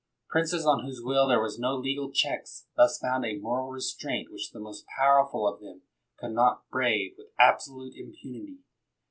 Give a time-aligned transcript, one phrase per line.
[0.29, 4.49] Princes, on whose will there were no legal checks, thus found a moral restraint which
[4.49, 5.83] the most powerful of them
[6.17, 8.57] could not brave with ab solute impunity.